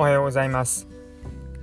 [0.00, 0.86] おはようございます。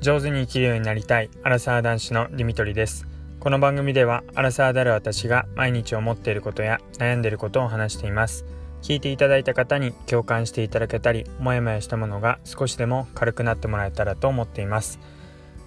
[0.01, 3.07] 上手に生きるようになりたいアラサー男子のディミトリです。
[3.39, 8.45] この番組ではアラサーである私が毎日思っていることや悩んでいることを話しています。
[8.81, 14.99] 聞いていただいた方に共感していただけたりモヤモヤしたものが少しでも軽くなってもらえたらと思っています。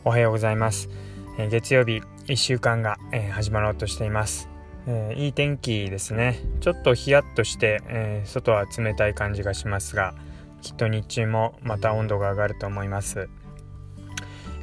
[0.04, 0.90] おはようございます、
[1.38, 4.50] え、月曜日1週間が、え、始まろうとしています。
[4.86, 6.38] えー、いい天気ですね。
[6.60, 10.14] ちょっとヒヤッとして、えー、外は冷たい感じがしますが
[10.62, 13.28] きっと日中もまた温度が上がると思います、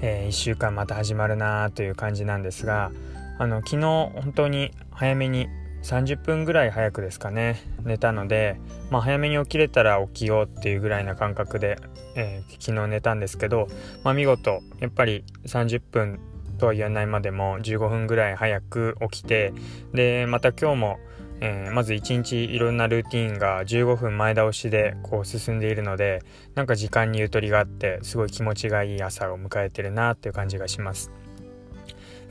[0.02, 2.91] えー、1週間また始まるなという感じなんですが
[3.38, 5.48] あの昨日本当に早めに
[5.84, 8.59] 30分ぐらい早くですかね寝たので、
[8.90, 11.77] まあ、早めに起きれたら起きようっていうぐらいな感覚で、
[12.16, 13.68] えー、昨日寝たんですけど、
[14.04, 16.20] まあ、見事やっぱり30分
[16.57, 19.54] とは言わないまでも15分ぐらい早く起きて
[19.93, 20.98] でまた今日も
[21.41, 26.23] えー、まず一日いろんなルーティンが15分前倒しでこう進んでいるので
[26.55, 31.12] なんか時間にゆとりがあってすごい気持ちがいい朝を迎えてるなっていう感じがします。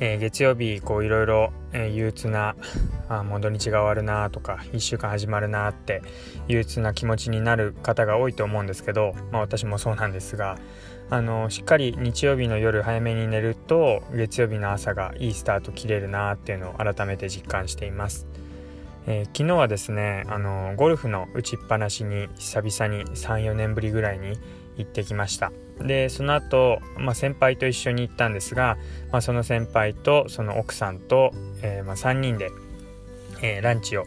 [0.00, 2.56] えー、月曜日こういろいろ、えー、憂鬱な
[3.08, 6.02] あもう土日が終わるなとか1週間始まるなって
[6.48, 10.58] 憂鬱な気持ちになる方が多いと思うんですけど、まあ、私もそうなんですが
[11.10, 18.26] あのしっかり日曜日の夜早めに寝ると月曜日の朝がいいスタート切れるなっていうのを改めて実感しています。
[19.06, 24.38] えー、昨日はですねあのゴルフの打ちっぱなしに久々に34年ぶりぐらいに
[24.76, 25.52] 行ってきました。
[25.80, 28.76] でその後、まあ、先輩と一緒に行ったんですが、
[29.10, 31.32] まあ、その先輩とその奥さんと、
[31.62, 32.50] えー、まあ、3人で、
[33.42, 34.04] えー、ランチを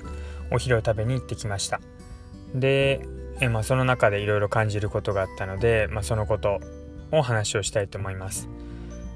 [0.52, 1.82] お昼を食べに行ってきました。
[2.56, 3.02] で、
[3.42, 6.60] えまあ、その中でいろいろ感じることがあったので、まあ、そのこと
[7.12, 8.50] を話をしたいと思います。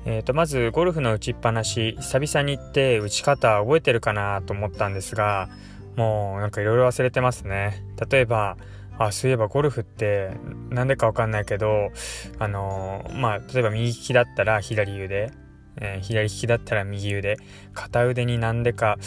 [0.04, 5.48] えー、とまずゴルフの打ちっぱなし久々に行って打ち方覚えてるかなと思ったんですが
[5.96, 7.86] もうなんかいろいろ忘れてますね。
[8.10, 8.58] 例えば、
[8.98, 10.32] あ、そういえばゴルフって
[10.70, 11.92] なんでかわかんないけど、
[12.40, 15.32] あのー、まあ、例えば右利きだったら左腕、
[15.78, 17.38] えー、左利きだったら右腕、
[17.74, 18.98] 片腕になんでか、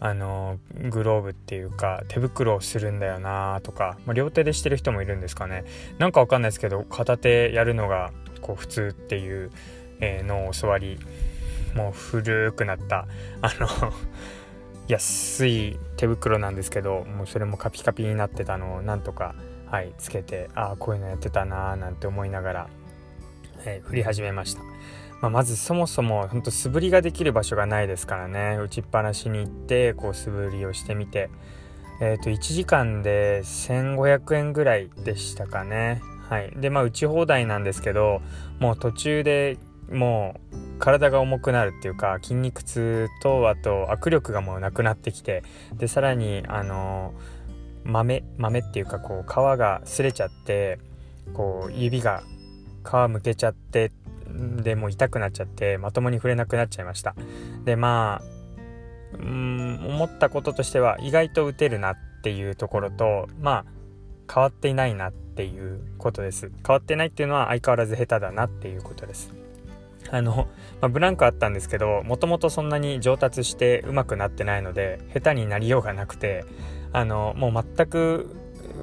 [0.00, 5.64] あのー、グローブっていうか手袋をするんだよなとか、まあ、両手でしてる人もいるんですかね。
[5.98, 9.50] なんかわかんないですけど、片手やるのがこう普通っていう、
[10.00, 10.98] えのを教わり、
[11.74, 13.06] もう古くなった、
[13.42, 13.92] あの
[14.90, 19.34] 安い手袋なんですけどもうそれもカピカピになってたのをなんとか
[19.66, 22.68] はいつけてああこういうのやってたなーなんて思いながら、
[23.64, 24.62] えー、振り始めました、
[25.20, 28.56] まあ、まずそもそもほんと素振りができる場所がないですからね。
[28.56, 31.30] 打ちっぱなしに行ってこう素振りをしてみて。
[32.02, 36.00] え、ー、と1時間で1500円ぐらいでしたかね。
[36.30, 36.50] はい。
[36.56, 38.22] でまあ打ち放題なんですけど
[38.58, 39.58] もう途中で
[39.90, 45.42] もう体が重くなるっていうか筋肉痛とあと握力がもうなくなってきて
[45.74, 47.12] でさらにあの
[47.84, 50.78] 豆豆っていうかこう皮が擦れちゃって
[51.34, 52.22] こう指が
[52.84, 53.90] 皮むけちゃって
[54.62, 57.14] でもう痛くなっちゃってまともに触れなくなっちゃいました。
[57.64, 58.40] でまあ
[59.18, 63.64] うん思ったこととしては意外と打てるなっていうところとまあ
[64.32, 66.52] 変わっていないなっていうことです。
[66.64, 69.32] 変わってないっていうのは相変わらず下手だなっていうことです。
[70.12, 70.48] あの、
[70.80, 76.44] まあ、ブランクあったんですけどもともとそんなに上達して上手くなってないので下手になりようがなくて
[76.92, 78.34] あのもう全く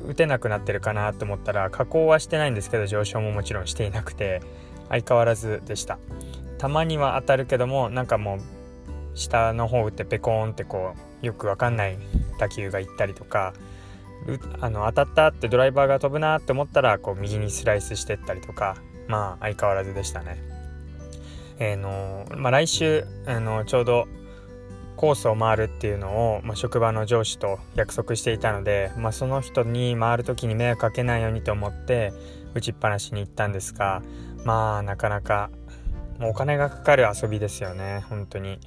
[0.07, 4.41] 打てなくなってるかなと思ったら加工はしてないんですけど上昇ももちろんしていなくて
[4.89, 5.99] 相変わらずでした
[6.57, 8.39] たまには当たるけどもなんかもう
[9.17, 11.97] 下の方打ってペコーンってこうよくわかんない
[12.39, 13.53] 打球がいったりとか
[14.61, 18.77] あの当たったってドライバーが飛ぶなって思ったらこう右にスライスしてったりとか
[19.07, 20.46] まあ相変わらずでしたね。
[21.59, 24.07] えー、のまあ、来週あのちょうど
[24.95, 32.13] コースを回るっていうのを、まあ、職場の上司と約束していたので、まあ、その人に回る時に迷惑かけないようにと思って
[32.55, 34.01] 打ちっぱなしに行ったんですが
[34.43, 35.51] まあなかなか
[36.19, 38.59] もうお金がかかる遊びですよね本当に。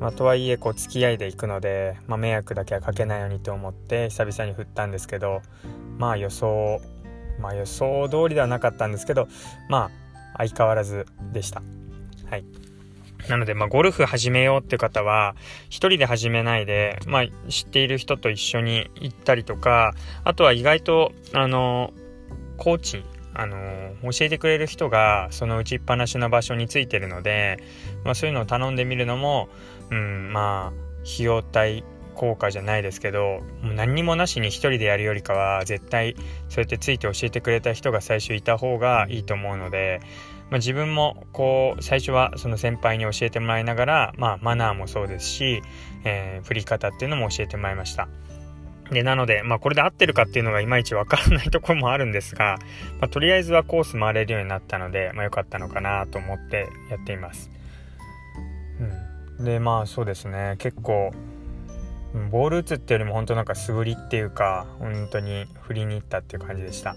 [0.00, 5.42] まあ、とはいえこう付き合いで行くので、まあ、迷惑だけはかけないようにと思って久々に振ったんですけど
[5.98, 6.80] まあ予想
[7.40, 9.26] まあ予想通りではなかったんですけど
[9.68, 9.90] ま
[10.34, 11.62] あ相変わらずでした。
[12.30, 12.44] はい。
[13.28, 15.34] なので、まあ、ゴルフ始めようっていう方は、
[15.68, 19.92] 一人で始めないで、まあ、知っている人と一緒に行ったりとか、
[20.24, 21.92] あとは意外と、あの、
[22.56, 23.04] コーチ、
[23.34, 27.58] あの、教えてくれる人が、その打ちっぱなしの場所についてるので、
[28.04, 29.48] まあ、そういうのを頼んでみるのも、
[29.90, 31.84] うん、まあ、費用対
[32.14, 36.16] 効果じゃないですけど、もう何にもなしに一人でやるよりかは、絶対、
[36.48, 40.00] そうやってついて教えてくれた人が最初いた方がいいと思うので、
[40.50, 45.62] まあ、自分もこう最初はその先輩に教えてもらいながら、まあ、マナーもそうですし、
[46.04, 48.08] えー、振り方っていうのも教えてもらいました
[48.90, 52.58] で、なので、まあこれで合ってるかっていうのがいまいちわからないところもあるんですが、
[53.00, 57.50] まあ、とりあえずはコース回れるようになったので、まあ良かったのかなと思ってやっています。
[59.38, 59.44] うん。
[59.44, 61.12] で、まあそうですね、結構、
[62.30, 66.96] ボール打つっていうよりも本当なんか素振りっていうか、本当に振りに行ったっていう感じでした。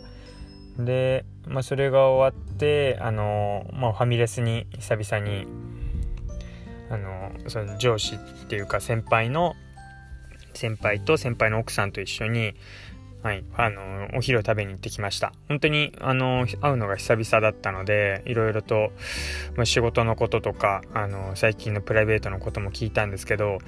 [0.79, 5.47] で、まあそれが終わて、あの、まあファミレスに久々に、
[6.91, 9.55] あの、その上司っていうか先輩の
[10.53, 12.53] 先輩と先輩の奥さんと一緒に、
[13.23, 15.31] はい、あの、お昼を食べに行ってきました。
[15.47, 18.91] 本当に、あの、会うのが久々だったので、いろいろと、
[19.55, 23.59] まあ、仕事のこととか、あの、最近のプライベートのことも聞いたんですけど、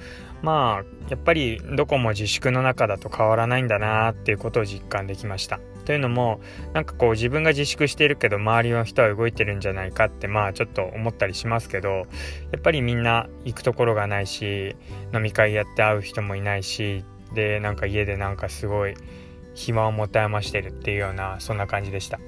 [0.42, 5.60] まあ、やっぱりどこも自粛の中だと変わらないんだなっていうことを実感できました。
[5.84, 6.40] というのも、
[6.72, 12.02] なんかこう自分が自粛してるけど、周りの人は動いてるんじゃないかって、まあちょっと思ったりしますけど、や
[12.56, 14.76] っぱりみんな行くところがないし、
[15.14, 17.04] 飲み会やって会う人もいないし、
[17.34, 18.94] で、なんか家でなんかすごい、
[19.54, 22.18] 暇を持て余してるっていうようなそんな感じでした。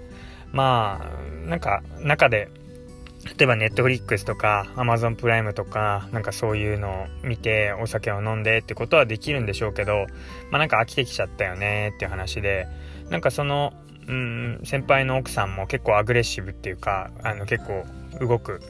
[0.53, 1.11] ま
[1.45, 2.49] あなんか中で
[3.39, 10.07] 例えばネットフリックスとかアマゾンプライムとかなんかそういうのを見てお酒を飲んでってことはできるんでしょうけど
[10.51, 12.69] まあなんか飽きてきちゃったよねっていう話で
[13.11, 13.73] なんかその
[14.07, 17.85] うん先輩の奥さんも結構アグレッシブっていうかあの結構
[18.21, 18.61] 動く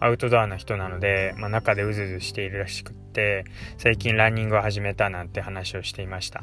[0.00, 3.44] アウトドアな人なので、まあ、中でうずうずしているらしくって
[3.78, 6.42] 最近ランニングを始めたなんて話をしていました。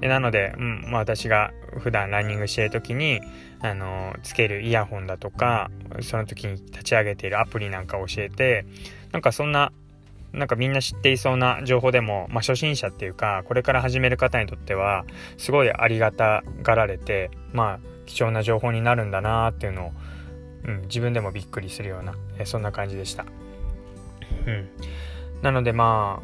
[0.00, 3.20] でなので、うんまあ、私が普段ランニングしている時に
[3.60, 5.70] あのつけるイヤホンだとか
[6.02, 8.66] その時に立ち上げているアプリなんかを教えて
[9.12, 9.72] なんかそんな
[10.32, 15.04] なんかみんな知っていそうな情報でも、まあ、初心者っていうかこれから始める方にとっては
[15.38, 19.92] すごいありがたがられてまあ貴重な情報になるんだなっていうのを
[20.64, 23.24] うん、自分でもびっくりするような、えそんな感じでした。
[24.46, 24.68] うん、
[25.42, 26.22] なのでま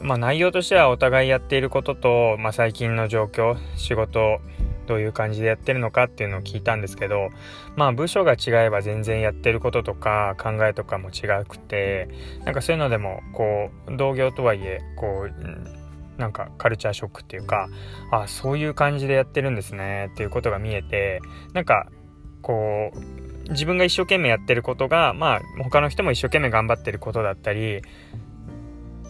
[0.00, 4.40] あ、まあ内容としてはお互いやっていることと、まあ、最近の状況仕事
[4.86, 7.30] どういう感じでやってるのかっていうのを聞いたんですけど
[7.74, 12.08] まあ部署が違えば全然やってることとか考えとかも違くて
[12.44, 17.68] なんかそういうのでもこう同業とはいえこうなんかカルチャーショックっていうか
[18.10, 21.20] あそういう感じでやってるんですねっていうことが見えて
[21.52, 21.88] なんか
[22.42, 27.82] こう自分が一生懸命やってることが、まあ、他の人も一生懸命頑張ってることだったり、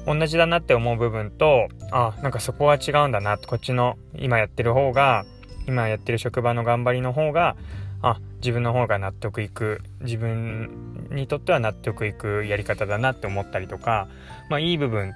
[0.06, 5.24] 同じだなって思う部分と、あ、なんかそこは違うんだな、こっちの今やってる方が、
[5.66, 7.56] 今やってる職場の頑張りの方が、
[8.02, 14.06] あ、自分の方が納得いく、自分にとっては納得いくやり方だなって思ったりとか、
[14.48, 15.12] まあいい部分、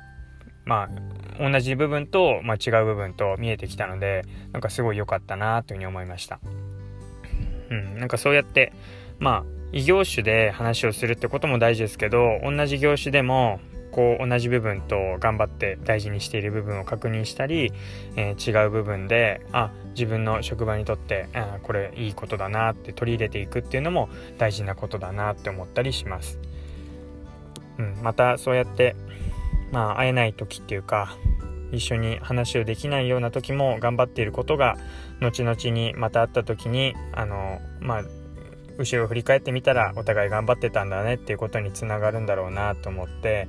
[0.64, 6.38] まあ同じ部分と、まあ、違う部分と見えてきたので、なんかすごい良かったなというふうに思いました。
[7.70, 8.72] うん、なんかそうやって、
[9.20, 13.61] まあ異業種で話をするってことも大事ですけど同じ業種でも
[13.93, 17.72] こう同じ部分と頑張って大事にしている部分を確認したり、
[18.17, 24.08] えー、違う部分であ自分の職場にとってあこれいいことだなって取り入れていくっていうのも
[24.38, 26.38] 大事なことだなって思ったりします。
[27.78, 28.94] うん、またそうやって
[29.72, 31.17] まあ会えない時っていうか
[31.72, 34.76] 一緒に話をできないような時も頑張っていることが
[35.20, 38.02] 後々にまた会った時にあのまあ
[38.81, 43.47] 後ろを振り返ってみたらお互い頑張ってたんだねっていうことにつながるんだろうなと思って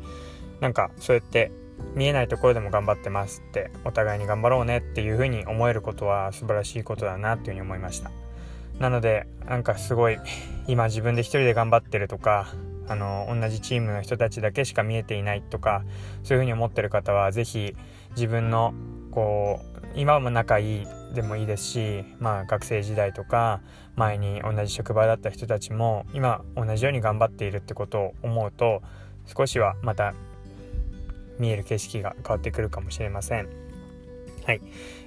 [0.60, 1.52] なんかそうやって
[1.96, 8.12] 見えないところでも頑張ってますってお互いに頑張ろうねっていうふうに思えることは素晴らしいことだなっていうふうに思いました。
[8.80, 10.18] なのでなんかすごい
[10.68, 12.48] 今自分で一人で頑張ってるとか
[12.88, 15.84] あの同じチームの人たちだけしか見えていないとか
[16.24, 17.76] そういうふうに思ってる方は是非
[18.16, 18.74] 自分の
[19.12, 23.62] こう今も仲いいでもいいですし、まあ、学生時代とか
[23.96, 28.82] 前に同じ職場だった人たちも今同じように頑張っているってことを思うと
[29.26, 30.14] 少しはまた
[31.40, 33.50] 見える景色が変わってくるかもしれません。
[34.46, 34.62] はい、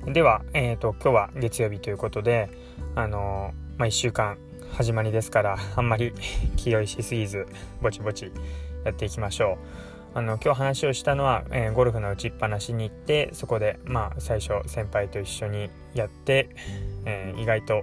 [0.07, 2.51] では、えーと、今日は月曜日ということで、
[2.95, 4.39] あのー、まあ、1週間
[4.73, 6.13] 始まりですからあんまり
[6.57, 7.47] 気負いしすぎず
[7.81, 8.31] ぼちぼち
[8.85, 9.59] やっていきましょ
[9.93, 9.94] う。
[10.15, 16.51] あの今日話をしたのは、えー、ゴルフの打ちっぱなしに行ってそこでまあ最初先輩と一緒にやって、
[17.05, 17.83] えー、意外と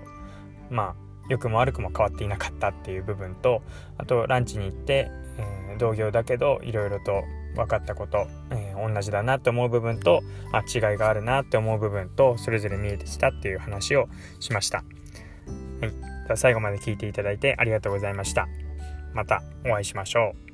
[0.69, 0.95] まあ
[1.29, 3.61] 良くも悪くも変わっていなかったっていう部分と
[3.97, 7.23] あとランチに行って、えー、同業だけどいろいろと
[7.55, 10.21] 分かったこと、えー、同じだなって思う部分と
[10.53, 14.07] あ違いがあるなって思う部分とそれぞれ見えてきたっていう話を
[14.39, 14.85] しました。
[15.81, 18.47] はい、最後まで聞いていただいてありがとうございました。
[19.13, 20.50] またお会いしましょう。